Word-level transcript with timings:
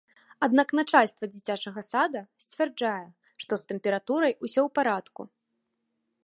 Аднак 0.45 0.71
начальства 0.79 1.27
дзіцячага 1.33 1.81
сада 1.91 2.21
сцвярджае, 2.43 3.05
што 3.45 3.51
з 3.61 3.69
тэмпературай 3.73 4.33
усё 4.45 4.55
ў 4.55 4.69
парадку. 4.81 5.21